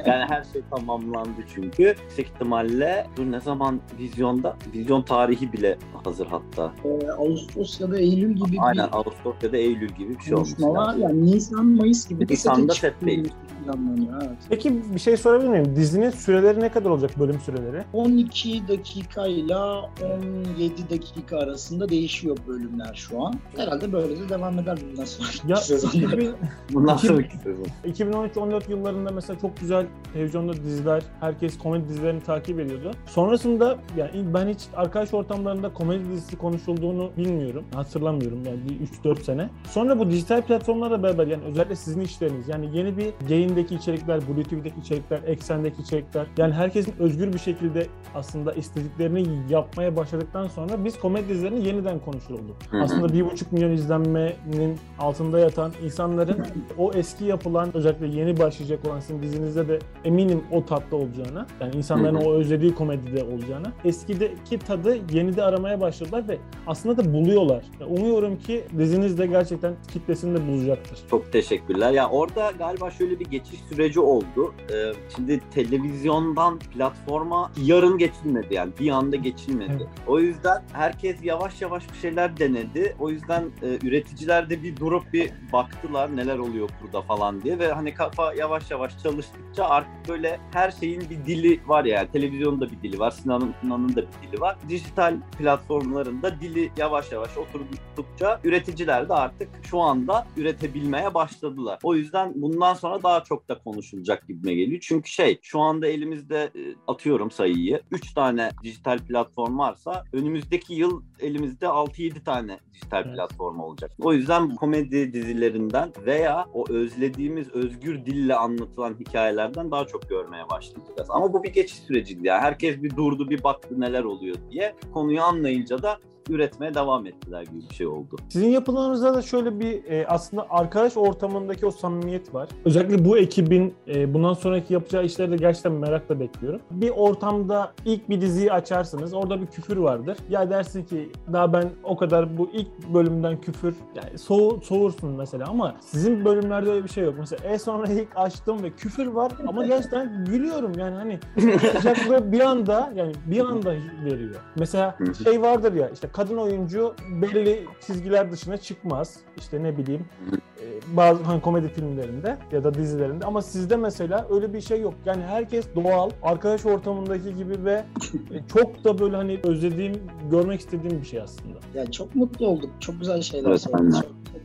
yani 0.06 0.26
her 0.30 0.44
şey 0.44 0.62
tamamlandı 0.72 1.42
çünkü. 1.56 1.96
Yüksek 2.02 2.28
ihtimalle 2.28 3.08
dur 3.18 3.32
ne 3.32 3.40
zaman 3.40 3.80
vizyonda? 4.00 4.58
Vizyon 4.74 5.02
tarihi 5.02 5.54
bile 5.54 5.78
hazır 6.04 6.28
hatta. 6.28 6.74
E, 6.86 7.12
Ağustos 7.12 7.82
ya 7.82 7.92
da 7.92 8.00
Eylül 8.00 8.36
gibi 8.36 8.58
Aynen 8.62 8.88
bir 8.88 8.98
Ağustos 8.98 9.36
ya 9.44 9.52
da 9.52 9.58
Eylül 9.58 9.90
gibi 9.90 10.18
bir 10.18 10.24
şey 10.24 10.34
olması 10.34 10.56
konuşma 10.56 10.82
var. 10.82 10.88
lazım. 10.88 11.02
Yani 11.02 11.26
Nisan, 11.26 11.66
Mayıs 11.66 12.10
gibi 12.10 12.28
Nisan'da 12.30 12.74
çıkıyor. 12.74 13.26
Planlanıyor. 13.64 14.22
Evet. 14.22 14.38
Peki 14.50 14.94
bir 14.96 15.00
şey 15.00 15.18
sorabilir 15.18 15.50
miyim? 15.50 15.76
Dizinin 15.76 16.10
süreleri 16.10 16.60
ne 16.60 16.70
kadar 16.72 16.90
olacak 16.90 17.20
bölüm 17.20 17.40
süreleri? 17.40 17.84
12 17.94 18.68
dakika 18.68 19.28
ile 19.28 19.56
17 19.56 20.90
dakika 20.90 21.38
arasında 21.38 21.90
değişiyor 21.90 22.38
bölümler 22.48 22.94
şu 22.94 23.26
an. 23.26 23.36
Herhalde 23.58 23.94
böyle 23.94 24.20
de 24.20 24.30
devam 24.30 24.60
eder 24.60 24.78
bundan 24.92 25.06
sonraki 25.06 25.52
Ya 25.52 25.56
sezonlar. 25.56 25.94
2000 25.94 26.32
Bundan 26.74 26.98
sonraki 26.98 27.38
sezon. 27.38 27.66
2013-14 27.86 28.72
yıllarında 28.72 29.12
mesela 29.12 29.40
çok 29.40 29.58
güzel 29.60 29.86
televizyonda 30.14 30.54
diziler, 30.54 31.04
herkes 31.20 31.58
komedi 31.58 31.90
dizilerini 31.90 32.24
takip 32.24 32.60
ediyordu. 32.60 32.92
Sonrasında 33.06 33.78
yani 33.98 34.34
ben 34.34 34.48
hiç 34.48 34.60
arkadaş 34.76 35.14
ortamlarında 35.14 35.74
komedi 35.74 36.10
dizisi 36.12 36.38
konuşulduğunu 36.38 37.12
bilmiyorum. 37.18 37.64
Hatırlamıyorum 37.74 38.46
yani 38.46 38.60
bir 38.70 38.88
3-4 39.16 39.24
sene. 39.24 39.50
Sonra 39.72 40.00
bu 40.00 40.12
dijital 40.12 40.42
platformlarla 40.42 41.04
beraber 41.04 41.28
yani 41.28 41.44
özellikle 41.44 41.76
sizin 41.76 42.02
işleriniz 42.02 42.48
yani 42.48 42.78
yeni 42.78 42.98
bir 42.98 43.14
Gain'deki 43.60 43.76
içerikler, 43.76 44.28
Blue 44.28 44.44
TV'deki 44.44 44.80
içerikler, 44.80 45.20
Eksen'deki 45.28 45.82
içerikler 45.82 46.26
yani 46.38 46.54
herkesin 46.54 46.94
özgür 47.00 47.34
bir 47.34 47.40
şekilde 47.40 47.88
aslında 48.16 48.54
istediklerini 48.54 49.28
yapmaya 49.50 49.96
başladıktan 49.96 50.48
sonra 50.48 50.86
biz 50.86 51.00
komedi 51.00 51.30
dizilerini 51.30 51.68
yeniden 51.68 52.00
konuşur 52.00 52.34
olduk. 52.34 52.56
Aslında 52.84 53.08
1,5 53.08 53.44
milyon 53.52 53.72
izlenmenin 53.72 54.80
altında 55.00 55.40
yatan 55.40 55.72
insanların 55.84 56.46
o 56.78 56.92
eski 56.94 57.26
yapılan 57.26 57.78
özellikle 57.78 58.08
yeni 58.08 58.40
başlayacak 58.40 58.88
olan 58.88 59.00
sizin 59.00 59.22
dizinizde 59.22 59.68
de 59.68 59.80
eminim 60.04 60.44
o 60.52 60.66
tatta 60.66 60.96
olacağına 60.96 61.48
yani 61.62 61.76
insanların 61.76 62.16
o 62.16 62.34
özlediği 62.34 62.76
komedide 62.76 63.24
olacağına 63.24 63.72
eskideki 63.86 64.60
tadı 64.60 64.98
yenide 65.12 65.44
aramaya 65.44 65.82
başladılar 65.82 66.28
ve 66.28 66.38
aslında 66.68 66.98
da 66.98 67.14
buluyorlar. 67.14 67.64
Ya 67.80 67.88
Umuyorum 67.88 68.38
ki 68.38 68.64
diziniz 68.78 69.18
de 69.18 69.26
gerçekten 69.26 69.74
kitlesini 69.94 70.38
de 70.38 70.48
bulacaktır. 70.48 71.00
Çok 71.10 71.32
teşekkürler. 71.32 71.92
Ya 71.92 72.10
orada 72.10 72.52
galiba 72.58 72.92
şöyle 72.92 73.20
bir 73.20 73.26
geçiş 73.40 73.60
süreci 73.70 74.00
oldu. 74.00 74.54
Ee, 74.74 74.92
şimdi 75.16 75.42
televizyondan 75.54 76.60
platforma 76.60 77.52
yarın 77.64 77.98
geçilmedi 77.98 78.54
yani 78.54 78.72
bir 78.80 78.90
anda 78.90 79.16
geçilmedi. 79.16 79.72
Evet. 79.78 79.88
O 80.08 80.20
yüzden 80.20 80.64
herkes 80.74 81.24
yavaş 81.24 81.62
yavaş 81.62 81.94
bir 81.94 81.98
şeyler 81.98 82.38
denedi. 82.38 82.96
O 83.00 83.10
yüzden 83.10 83.44
e, 83.62 83.88
üreticiler 83.88 84.50
de 84.50 84.64
bir 84.64 84.78
durup 84.78 85.14
bir 85.14 85.32
baktılar 85.54 86.16
neler 86.16 86.38
oluyor 86.38 86.70
burada 86.82 87.02
falan 87.02 87.42
diye 87.42 87.60
ve 87.60 87.72
hani 87.72 87.94
kafa 87.94 88.34
yavaş 88.34 88.72
yavaş 88.72 89.04
çalıştıkça 89.04 89.66
artık 89.66 90.10
böyle 90.10 90.40
her 90.54 90.72
şeyin 90.72 91.02
bir 91.10 91.26
dili 91.26 91.62
var 91.68 91.86
ya. 91.86 91.96
Yani 91.96 92.12
televizyonda 92.12 92.72
bir 92.72 92.82
dili 92.82 93.00
var, 93.00 93.12
sinemanın 93.12 93.96
da 93.96 94.02
bir 94.02 94.28
dili 94.28 94.42
var. 94.42 94.58
Dijital 94.70 95.16
platformlarında 95.38 96.42
dili 96.42 96.72
yavaş 96.78 97.12
yavaş 97.12 97.30
oturdukça 97.38 98.40
üreticiler 98.44 99.10
de 99.10 99.14
artık 99.14 99.50
şu 99.64 99.80
anda 99.80 100.28
üretebilmeye 100.38 101.14
başladılar. 101.14 101.80
O 101.84 101.96
yüzden 101.96 102.34
bundan 102.36 102.74
sonra 102.74 103.04
daha 103.04 103.24
çok 103.24 103.29
da 103.50 103.60
konuşulacak 103.60 104.28
gibime 104.28 104.54
geliyor. 104.54 104.82
Çünkü 104.82 105.10
şey 105.10 105.40
şu 105.42 105.60
anda 105.60 105.88
elimizde 105.88 106.44
e, 106.56 106.62
atıyorum 106.88 107.32
sayıyı 107.32 107.82
3 107.92 108.14
tane 108.14 108.50
dijital 108.64 108.98
platform 108.98 109.60
varsa 109.60 110.04
önümüzdeki 110.14 110.74
yıl 110.74 111.02
elimizde 111.20 111.66
6-7 111.66 112.24
tane 112.24 112.60
dijital 112.74 113.04
Evet. 113.06 113.16
platform 113.16 113.60
olacak. 113.60 113.92
O 114.00 114.14
yüzden 114.14 114.56
komedi 114.56 115.14
dizilerinden 115.14 115.92
veya 116.06 116.48
o 116.54 116.66
özlediğimiz 116.70 117.50
özgür 117.50 118.06
dille 118.06 118.36
anlatılan 118.36 118.96
hikayelerden 119.00 119.72
daha 119.72 119.88
çok 119.88 120.10
görmeye 120.10 120.50
başlayacağız. 120.50 121.10
Ama 121.10 121.34
bu 121.34 121.44
bir 121.44 121.54
geçiş 121.54 121.78
süreciydi. 121.80 122.28
Yani 122.28 122.42
herkes 122.42 122.84
bir 122.84 122.96
durdu 122.96 123.30
bir 123.30 123.44
baktı 123.44 123.82
neler 123.82 124.04
oluyor 124.04 124.36
diye. 124.52 124.76
Konuyu 124.94 125.22
anlayınca 125.22 125.84
da 125.84 126.00
üretmeye 126.30 126.74
devam 126.74 127.06
ettiler 127.06 127.44
gibi 127.44 127.70
bir 127.70 127.76
şey 127.76 127.88
oldu. 127.88 128.16
Sizin 128.30 128.50
yapılarınızda 128.50 129.14
da 129.14 129.22
şöyle 129.22 129.60
bir 129.60 129.86
e, 129.86 130.08
aslında 130.08 130.48
arkadaş 130.50 130.98
ortamındaki 130.98 131.66
o 131.66 131.72
samimiyet 131.72 132.34
var. 132.34 132.50
Özellikle 132.66 133.06
bu 133.06 133.18
ekibin 133.18 133.74
e, 133.88 134.14
bundan 134.14 134.34
sonraki 134.34 134.74
yapacağı 134.74 135.06
işleri 135.06 135.32
de 135.32 135.36
gerçekten 135.36 135.72
merakla 135.72 136.20
bekliyorum. 136.20 136.62
Bir 136.72 136.90
ortamda 136.90 137.74
ilk 137.86 138.10
bir 138.10 138.22
diziyi 138.22 138.54
açarsınız. 138.54 139.14
Orada 139.14 139.42
bir 139.42 139.48
küfür 139.48 139.78
vardır. 139.78 140.18
Ya 140.30 140.50
dersin 140.50 140.84
ki 140.84 141.12
daha 141.34 141.54
ben 141.54 141.70
o 141.84 141.98
kadar 141.98 142.38
bu 142.38 142.50
ilk 142.54 142.94
bölümden 142.94 143.42
küfür 143.42 143.76
yani 143.96 144.18
soğu, 144.18 144.62
soğursun 144.62 145.10
mesela 145.10 145.46
ama 145.50 145.76
sizin 145.82 146.26
bölümlerde 146.26 146.72
öyle 146.72 146.84
bir 146.84 146.90
şey 146.90 147.04
yok. 147.04 147.16
Mesela 147.20 147.44
en 147.50 147.58
sonra 147.58 147.88
ilk 147.92 148.08
açtım 148.16 148.64
ve 148.64 148.70
küfür 148.70 149.08
var 149.08 149.32
ama 149.48 149.66
gerçekten 149.66 150.26
gülüyorum 150.26 150.72
yani 150.78 150.96
hani 150.96 151.20
sıcaklığı 151.76 152.32
bir 152.32 152.40
anda 152.40 152.94
yani 152.96 153.12
bir 153.26 153.40
anda 153.40 153.74
veriyor. 154.06 154.36
Mesela 154.56 154.98
şey 155.24 155.42
vardır 155.42 155.74
ya 155.74 155.90
işte 155.90 156.08
kadın 156.20 156.38
oyuncu 156.38 156.96
belli 157.22 157.66
çizgiler 157.88 158.32
dışına 158.32 158.58
çıkmaz. 158.58 159.18
İşte 159.38 159.64
ne 159.64 159.78
bileyim 159.78 160.06
e, 160.34 160.98
bazı 160.98 161.24
hani 161.24 161.42
komedi 161.42 161.70
filmlerinde 161.70 162.38
ya 162.52 162.64
da 162.64 162.74
dizilerinde 162.74 163.26
ama 163.26 163.42
sizde 163.42 163.76
mesela 163.76 164.28
öyle 164.30 164.54
bir 164.54 164.62
şey 164.62 164.82
yok. 164.82 164.94
Yani 165.06 165.24
herkes 165.24 165.66
doğal, 165.76 166.10
arkadaş 166.24 166.66
ortamındaki 166.66 167.36
gibi 167.36 167.66
ve 167.66 167.84
e, 168.32 168.48
çok 168.54 168.84
da 168.84 169.00
böyle 169.00 169.16
hani 169.16 169.40
özlediğim, 169.44 169.94
görmek 170.32 170.60
istediğim 170.60 171.02
bir 171.02 171.06
şey 171.06 171.22
aslında. 171.22 171.60
Yani 171.74 171.92
çok 171.92 172.16
mutlu 172.16 172.48
olduk. 172.48 172.70
Çok 172.80 173.00
güzel 173.00 173.22
şeyler 173.22 173.50
Evet, 173.50 173.62
söylediniz. 173.62 174.02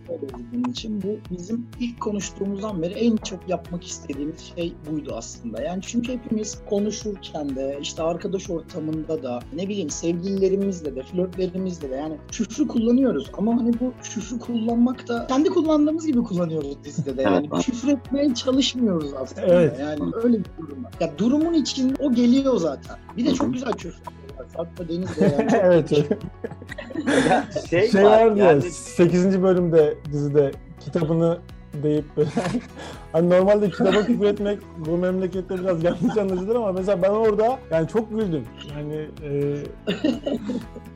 Bunun 0.09 0.71
için. 0.71 1.03
Bu 1.03 1.37
bizim 1.37 1.67
ilk 1.81 2.01
konuştuğumuzdan 2.01 2.83
beri 2.83 2.93
en 2.93 3.17
çok 3.17 3.49
yapmak 3.49 3.85
istediğimiz 3.85 4.53
şey 4.57 4.73
buydu 4.91 5.15
aslında. 5.17 5.63
Yani 5.63 5.83
çünkü 5.83 6.13
hepimiz 6.13 6.59
konuşurken 6.69 7.57
de 7.57 7.79
işte 7.81 8.03
arkadaş 8.03 8.51
ortamında 8.51 9.23
da 9.23 9.41
ne 9.57 9.69
bileyim 9.69 9.91
sevgililerimizle 9.91 10.97
de 10.97 11.03
flörtlerimizle 11.03 11.91
de 11.91 11.95
yani 11.95 12.17
küfrü 12.33 12.69
kullanıyoruz 12.69 13.31
ama 13.39 13.57
hani 13.57 13.73
bu 13.81 13.93
küfrü 14.03 14.39
kullanmak 14.39 15.09
da 15.09 15.27
kendi 15.27 15.49
kullandığımız 15.49 16.07
gibi 16.07 16.23
kullanıyoruz 16.23 16.85
dizide 16.85 17.17
de 17.17 17.23
yani 17.23 17.51
küfür 17.51 17.89
etmeye 17.89 18.35
çalışmıyoruz 18.35 19.15
aslında. 19.15 19.47
Evet. 19.47 19.81
Yani 19.81 20.13
öyle 20.23 20.39
bir 20.39 20.51
durum 20.59 20.85
var. 20.85 20.93
Ya 21.01 21.19
durumun 21.19 21.55
için 21.55 21.97
o 22.01 22.13
geliyor 22.13 22.57
zaten. 22.57 22.97
Bir 23.17 23.27
de 23.27 23.35
çok 23.35 23.53
güzel 23.53 23.73
küfür. 23.73 24.03
Fatma 24.57 24.89
Deniz 24.89 25.17
de 25.17 25.25
yani 25.39 25.51
çok 25.51 25.61
evet. 25.61 26.09
Ya 27.29 27.45
şey, 27.71 27.89
Şey 27.89 28.05
var, 28.05 28.27
vardı 28.27 28.39
ya 28.39 28.47
yani 28.47 28.63
8. 28.63 29.43
bölümde 29.43 29.95
dizide 30.13 30.51
kitabını 30.81 31.39
deyip 31.83 32.05
böyle 32.17 32.31
hani 33.13 33.31
normalde 33.31 33.71
kitaba 33.71 34.07
küfür 34.07 34.25
etmek 34.25 34.59
bu 34.79 34.97
memlekette 34.97 35.59
biraz 35.59 35.85
yanlış 35.85 36.17
anlaşılır 36.17 36.57
ama 36.57 36.73
mesela 36.73 37.03
ben 37.03 37.11
orada 37.11 37.59
yani 37.71 37.89
çok 37.89 38.11
güldüm. 38.11 38.45
Yani 38.77 39.09
e, 39.25 39.57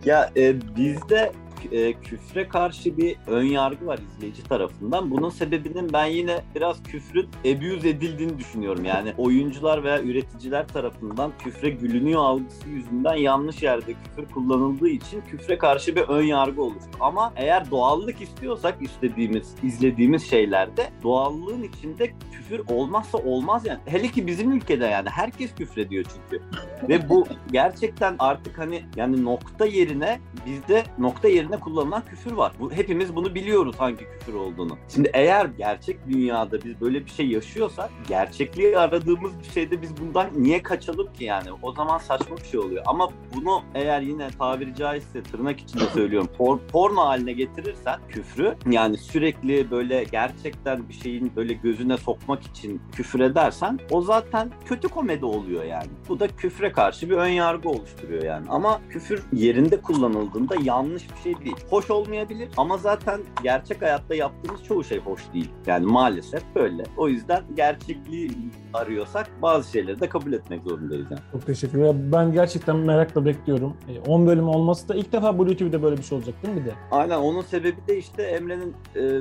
Ya 0.05 0.31
e, 0.37 0.55
bizde 0.77 1.33
e, 1.73 1.93
küfre 1.93 2.49
karşı 2.49 2.97
bir 2.97 3.17
ön 3.27 3.45
yargı 3.45 3.87
var 3.87 3.99
izleyici 3.99 4.43
tarafından. 4.43 5.11
Bunun 5.11 5.31
sebebinin 5.31 5.93
ben 5.93 6.07
yine 6.07 6.43
biraz 6.55 6.83
küfrün 6.83 7.29
abuse 7.41 7.89
edildiğini 7.89 8.39
düşünüyorum. 8.39 8.85
Yani 8.85 9.15
oyuncular 9.19 9.85
veya 9.85 10.03
üreticiler 10.03 10.69
tarafından 10.69 11.33
küfre 11.39 11.71
gülünüyor 11.71 12.21
algısı 12.21 12.69
yüzünden 12.69 13.15
yanlış 13.15 13.63
yerde 13.63 13.95
küfür 13.95 14.33
kullanıldığı 14.35 14.89
için 14.89 15.21
küfre 15.21 15.59
karşı 15.59 15.97
bir 15.97 16.03
ön 16.03 16.23
yargı 16.23 16.63
oluştu. 16.63 16.91
Ama 17.01 17.33
eğer 17.37 17.71
doğallık 17.71 18.21
istiyorsak 18.21 18.83
istediğimiz, 18.83 19.55
izlediğimiz 19.63 20.31
şeylerde 20.31 20.91
doğallığın 21.03 21.63
içinde 21.63 22.13
küfür 22.33 22.63
olmazsa 22.69 23.19
olmaz 23.19 23.67
yani. 23.67 23.81
Hele 23.87 24.09
ki 24.09 24.27
bizim 24.27 24.53
ülkede 24.53 24.85
yani 24.87 25.09
herkes 25.09 25.55
küfrediyor 25.55 26.05
çünkü. 26.05 26.45
Ve 26.89 27.09
bu 27.09 27.27
gerçekten 27.53 28.17
artık 28.19 28.59
hani 28.59 28.83
yani 28.97 29.25
nokta 29.25 29.67
yerine 29.67 30.21
bizde 30.47 30.85
nokta 30.99 31.29
yerine 31.29 31.48
kullanılan 31.57 32.05
küfür 32.05 32.33
var. 32.33 32.53
Bu, 32.61 32.73
hepimiz 32.73 33.17
bunu 33.17 33.35
biliyoruz 33.35 33.75
hangi 33.79 34.05
küfür 34.11 34.35
olduğunu. 34.35 34.79
Şimdi 34.95 35.11
eğer 35.15 35.45
gerçek 35.45 36.09
dünyada 36.09 36.65
biz 36.65 36.81
böyle 36.81 37.05
bir 37.05 37.11
şey 37.11 37.29
yaşıyorsak 37.29 37.91
gerçekliği 38.09 38.79
aradığımız 38.79 39.39
bir 39.39 39.53
şeyde 39.53 39.83
biz 39.83 39.97
bundan 40.01 40.29
niye 40.37 40.63
kaçalım 40.63 41.13
ki 41.13 41.25
yani? 41.25 41.49
O 41.63 41.73
zaman 41.73 41.99
saçma 41.99 42.37
bir 42.37 42.45
şey 42.45 42.61
oluyor. 42.61 42.83
Ama 42.87 43.11
bunu 43.35 43.63
eğer 43.75 44.01
yine 44.01 44.29
tabiri 44.39 44.75
caizse 44.75 45.23
tırnak 45.23 45.61
içinde 45.61 45.85
söylüyorum 45.95 46.29
por, 46.39 46.59
porno 46.59 47.01
haline 47.01 47.33
getirirsen 47.33 48.01
küfrü 48.09 48.57
yani 48.71 48.97
sürekli 48.97 49.71
böyle 49.71 50.05
gerçekten 50.05 50.89
bir 50.89 50.95
şeyin 50.95 51.33
böyle 51.37 51.53
gözüne 51.53 51.97
sokmak 51.97 52.43
için 52.43 52.83
küfür 52.93 53.21
edersen 53.21 53.79
o 53.91 54.03
zaten 54.03 54.51
kötü 54.65 54.89
komedi 54.89 55.25
oluyor 55.25 55.65
yani. 55.65 55.89
Bu 56.09 56.21
da 56.21 56.29
küfre 56.29 56.73
karşı 56.73 57.11
bir 57.11 57.17
ön 57.17 57.29
yargı 57.29 57.69
oluşturuyor 57.69 58.23
yani. 58.23 58.47
Ama 58.49 58.81
küfür 58.91 59.23
yerinde 59.33 59.81
kullanıldığında 59.81 60.55
yanlış 60.63 61.03
bir 61.11 61.23
şey 61.23 61.35
değil. 61.45 61.57
Hoş 61.71 61.91
olmayabilir 61.91 62.49
ama 62.57 62.79
zaten 62.79 63.21
gerçek 63.43 63.83
hayatta 63.83 64.15
yaptığımız 64.15 64.65
çoğu 64.65 64.85
şey 64.85 64.99
hoş 64.99 65.23
değil. 65.35 65.51
Yani 65.67 65.87
maalesef 65.87 66.43
böyle. 66.55 66.85
O 66.97 67.09
yüzden 67.09 67.43
gerçekliği 67.57 68.31
arıyorsak 68.75 69.31
bazı 69.43 69.71
şeyleri 69.71 70.01
de 70.01 70.09
kabul 70.09 70.33
etmek 70.33 70.63
zorundayız 70.63 71.07
yani. 71.11 71.21
çok 71.33 71.47
teşekkürler. 71.47 71.95
Ben 72.13 72.33
gerçekten 72.33 72.77
merakla 72.77 73.25
bekliyorum. 73.25 73.77
E, 73.89 74.01
10 74.11 74.27
bölüm 74.27 74.49
olması 74.49 74.89
da 74.89 74.95
ilk 74.95 75.13
defa 75.13 75.39
Blue 75.39 75.57
TV'de 75.57 75.83
böyle 75.83 75.97
bir 75.97 76.03
şey 76.03 76.19
olacak 76.19 76.35
değil 76.43 76.55
mi 76.55 76.61
bir 76.61 76.67
de? 76.67 76.75
Aynen 76.91 77.19
onun 77.19 77.43
sebebi 77.43 77.77
de 77.89 77.97
işte 77.99 78.23
Emre'nin 78.23 78.75
e, 78.97 79.21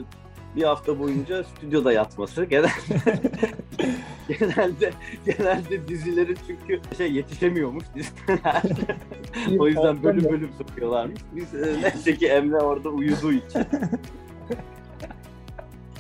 bir 0.58 0.64
hafta 0.64 1.00
boyunca 1.00 1.44
stüdyoda 1.44 1.94
yatması. 1.94 2.44
Genelde 2.46 2.72
genelde 4.40 4.92
genelde 5.26 5.88
dizilerin 5.88 6.38
çünkü 6.48 6.82
şey 6.98 7.12
yetişemiyormuş 7.12 7.86
diziler. 7.96 8.64
o 9.60 9.68
yüzden 9.68 10.04
bölüm 10.04 10.24
bölüm 10.24 10.50
sokuyorlarmış. 10.58 11.22
Biz 11.36 11.56
e, 11.56 11.82
neyse 11.82 12.16
ki 12.16 12.28
Emre 12.28 12.58
orada 12.58 12.90
uyuduğu 12.90 13.32
için. 13.32 13.62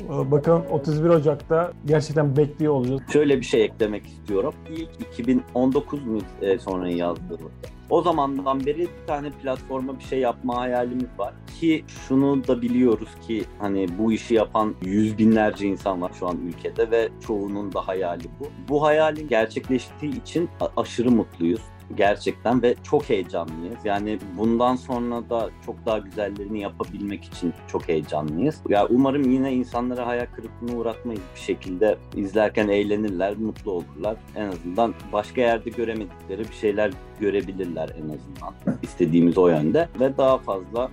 Bakalım 0.09 0.65
31 0.71 1.09
Ocak'ta 1.09 1.73
gerçekten 1.85 2.37
bekliyor 2.37 2.73
olacağız. 2.73 3.01
Şöyle 3.13 3.37
bir 3.37 3.45
şey 3.45 3.63
eklemek 3.63 4.07
istiyorum. 4.07 4.53
İlk 4.69 4.89
2019 5.13 6.05
mu 6.05 6.19
e, 6.41 6.59
sonra 6.59 6.89
yazdığımızda. 6.89 7.76
O 7.89 8.01
zamandan 8.01 8.65
beri 8.65 8.79
bir 8.79 9.07
tane 9.07 9.29
platforma 9.29 9.99
bir 9.99 10.03
şey 10.03 10.19
yapma 10.19 10.57
hayalimiz 10.57 11.19
var. 11.19 11.33
Ki 11.59 11.85
şunu 11.87 12.47
da 12.47 12.61
biliyoruz 12.61 13.09
ki 13.27 13.43
hani 13.59 13.87
bu 13.99 14.11
işi 14.11 14.33
yapan 14.33 14.75
yüz 14.81 15.17
binlerce 15.17 15.67
insan 15.67 16.01
var 16.01 16.11
şu 16.19 16.27
an 16.27 16.37
ülkede 16.47 16.91
ve 16.91 17.09
çoğunun 17.27 17.73
da 17.73 17.87
hayali 17.87 18.23
bu. 18.39 18.47
Bu 18.69 18.83
hayalin 18.83 19.27
gerçekleştiği 19.27 20.21
için 20.21 20.49
aşırı 20.77 21.11
mutluyuz 21.11 21.61
gerçekten 21.95 22.61
ve 22.61 22.75
çok 22.83 23.09
heyecanlıyız. 23.09 23.77
Yani 23.85 24.19
bundan 24.37 24.75
sonra 24.75 25.29
da 25.29 25.49
çok 25.65 25.85
daha 25.85 25.97
güzellerini 25.97 26.61
yapabilmek 26.61 27.23
için 27.23 27.53
çok 27.67 27.87
heyecanlıyız. 27.87 28.61
Ya 28.69 28.87
umarım 28.89 29.31
yine 29.31 29.53
insanlara 29.53 30.07
hayal 30.07 30.25
kırıklığına 30.35 30.77
uğratmayız 30.79 31.21
bir 31.35 31.39
şekilde 31.39 31.97
izlerken 32.15 32.67
eğlenirler, 32.67 33.37
mutlu 33.37 33.71
olurlar. 33.71 34.17
En 34.35 34.47
azından 34.47 34.93
başka 35.13 35.41
yerde 35.41 35.69
göremedikleri 35.69 36.39
bir 36.39 36.55
şeyler 36.61 36.91
görebilirler 37.19 37.89
en 37.89 38.03
azından. 38.03 38.79
İstediğimiz 38.83 39.37
o 39.37 39.47
yönde 39.47 39.89
ve 39.99 40.17
daha 40.17 40.37
fazla 40.37 40.91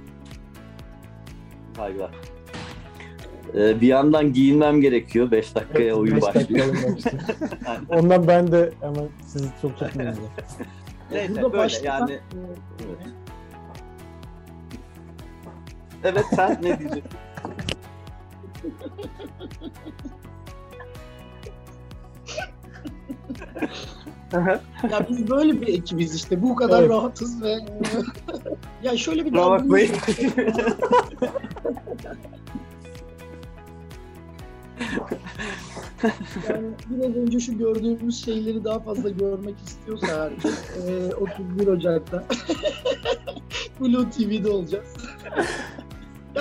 saygılar. 1.76 2.10
Ee, 3.58 3.80
bir 3.80 3.86
yandan 3.86 4.32
giyinmem 4.32 4.80
gerekiyor. 4.80 5.30
5 5.30 5.54
dakikaya 5.54 5.84
Evet, 5.84 5.96
oyun 5.96 6.16
beş 6.16 6.22
dakika 6.22 6.40
başlıyor. 6.40 6.66
başlıyor. 6.74 7.24
Ondan 7.88 8.26
ben 8.28 8.52
de 8.52 8.72
hemen 8.80 9.08
sizi 9.26 9.48
çok 9.62 9.78
çok 9.78 9.96
memnunum. 9.96 10.28
Neyse 11.10 11.28
Burada 11.34 11.52
böyle 11.52 11.62
başlatan- 11.62 12.08
yani. 12.08 12.20
Evet. 12.86 12.98
Evet 16.04 16.24
sen 16.34 16.58
ne 16.62 16.78
diyeceksin? 16.78 17.02
Ya 24.90 25.06
biz 25.10 25.30
böyle 25.30 25.60
bir 25.60 25.68
ekibiz 25.68 26.14
işte. 26.14 26.42
Bu 26.42 26.56
kadar 26.56 26.80
Evet. 26.80 26.90
rahatız 26.90 27.42
ve 27.42 27.58
ya 28.82 28.96
şöyle 28.96 29.24
bir 29.24 29.32
bakmayın. 29.34 29.90
Yani 36.48 36.70
biraz 36.90 37.16
önce 37.16 37.40
şu 37.40 37.58
gördüğümüz 37.58 38.24
şeyleri 38.24 38.64
daha 38.64 38.80
fazla 38.80 39.10
görmek 39.10 39.54
istiyorsa 39.66 40.06
herkes 40.24 40.62
e, 40.88 41.14
31 41.14 41.66
Ocak'ta 41.66 42.24
Blue 43.80 44.10
TV'de 44.10 44.50
olacağız. 44.50 44.88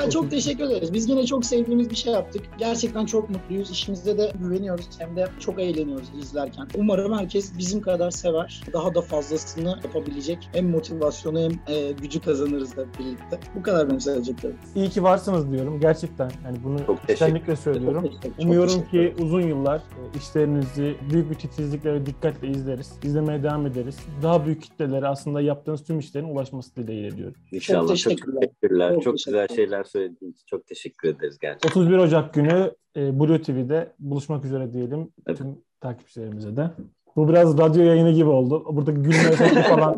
Ya 0.03 0.09
çok 0.09 0.31
teşekkür 0.31 0.63
ederiz. 0.63 0.93
Biz 0.93 1.09
yine 1.09 1.25
çok 1.25 1.45
sevdiğimiz 1.45 1.89
bir 1.89 1.95
şey 1.95 2.13
yaptık. 2.13 2.41
Gerçekten 2.57 3.05
çok 3.05 3.29
mutluyuz. 3.29 3.71
İşimize 3.71 4.17
de 4.17 4.31
güveniyoruz. 4.39 4.89
Hem 4.99 5.15
de 5.15 5.27
çok 5.39 5.59
eğleniyoruz 5.59 6.07
izlerken. 6.21 6.67
Umarım 6.75 7.13
herkes 7.13 7.57
bizim 7.57 7.81
kadar 7.81 8.11
sever. 8.11 8.61
Daha 8.73 8.95
da 8.95 9.01
fazlasını 9.01 9.79
yapabilecek. 9.83 10.49
Hem 10.53 10.69
motivasyonu 10.69 11.39
hem 11.39 11.75
e, 11.75 11.91
gücü 11.91 12.21
kazanırız 12.21 12.77
da 12.77 12.85
birlikte. 12.99 13.39
Bu 13.55 13.63
kadar 13.63 13.89
benim 13.89 13.99
söyleyeceklerim. 13.99 14.57
İyi 14.75 14.89
ki 14.89 15.03
varsınız 15.03 15.51
diyorum. 15.51 15.79
Gerçekten 15.79 16.31
yani 16.45 16.57
bunu 16.63 16.85
Çok 16.85 17.09
içtenlikle 17.09 17.55
söylüyorum. 17.55 18.01
Çok 18.01 18.21
çok 18.23 18.39
Umuyorum 18.39 18.85
ki 18.91 19.15
uzun 19.19 19.41
yıllar 19.41 19.77
e, 19.77 20.17
işlerinizi 20.17 20.95
büyük 21.11 21.29
bir 21.29 21.35
titizlikle 21.35 21.93
ve 21.93 22.05
dikkatle 22.05 22.47
izleriz. 22.47 22.93
İzlemeye 23.03 23.43
devam 23.43 23.67
ederiz. 23.67 23.97
Daha 24.23 24.45
büyük 24.45 24.61
kitlelere 24.61 25.07
aslında 25.07 25.41
yaptığınız 25.41 25.83
tüm 25.83 25.99
işlerin 25.99 26.35
ulaşması 26.35 26.75
dileğiyle 26.75 27.17
diyorum. 27.17 27.35
İnşallah. 27.51 27.79
Çok 27.79 27.89
teşekkürler. 27.89 28.41
teşekkürler. 28.41 28.93
Çok 28.93 29.03
Çok 29.03 29.17
güzel 29.25 29.47
şeyler 29.47 29.83
söylediğiniz 29.97 30.35
için 30.37 30.45
çok 30.45 30.67
teşekkür 30.67 31.07
ederiz 31.09 31.37
gerçekten. 31.39 31.81
31 31.81 31.97
Ocak 31.97 32.33
günü 32.33 32.71
e, 32.95 33.19
Blue 33.19 33.41
TV'de 33.41 33.93
buluşmak 33.99 34.45
üzere 34.45 34.73
diyelim 34.73 35.11
Evet. 35.27 35.37
tüm 35.37 35.57
takipçilerimize 35.81 36.57
de. 36.57 36.71
Bu 37.15 37.29
biraz 37.29 37.57
radyo 37.57 37.83
yayını 37.83 38.11
gibi 38.11 38.29
oldu. 38.29 38.65
Burada 38.75 38.91
gülme 38.91 39.29
efekti 39.31 39.61
falan 39.69 39.97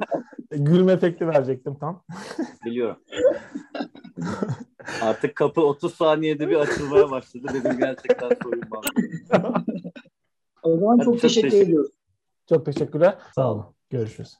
gülme 0.51 0.91
efekti 0.91 1.27
verecektim 1.27 1.75
tam. 1.79 2.03
Biliyorum. 2.65 2.97
Artık 5.01 5.35
kapı 5.35 5.61
30 5.61 5.93
saniyede 5.95 6.49
bir 6.49 6.55
açılmaya 6.55 7.11
başladı. 7.11 7.47
Dedim 7.53 7.77
gerçekten 7.79 8.29
soyunmam. 8.43 8.81
O 10.63 10.77
zaman 10.77 10.97
Hadi 10.97 11.05
çok 11.05 11.13
çok 11.13 11.21
teşekkür 11.21 11.49
teşekkür- 11.49 11.67
ediyoruz. 11.67 11.91
Çok 12.49 12.65
teşekkürler. 12.65 13.15
Sağ 13.35 13.51
olun. 13.51 13.65
Görüşürüz. 13.89 14.33